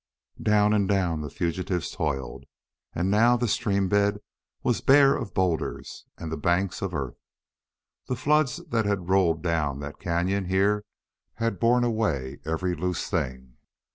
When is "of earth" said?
6.81-7.19